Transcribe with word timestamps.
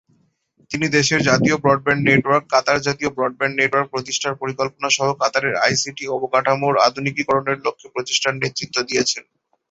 তিনি 0.71 0.85
দেশের 0.97 1.21
জাতীয় 1.29 1.55
ব্রডব্যান্ড 1.63 2.01
নেটওয়ার্ক, 2.09 2.45
কাতার 2.53 2.79
জাতীয় 2.87 3.09
ব্রডব্যান্ড 3.17 3.55
নেটওয়ার্ক 3.57 3.89
প্রতিষ্ঠার 3.93 4.39
পরিকল্পনা 4.41 4.89
সহ 4.97 5.07
কাতারের 5.21 5.55
আইসিটি 5.65 6.03
অবকাঠামোর 6.15 6.75
আধুনিকীকরণের 6.87 7.57
লক্ষ্যে 7.65 7.91
প্রচেষ্টার 7.93 8.33
নেতৃত্ব 8.41 8.77
দিয়েছেন। 8.89 9.23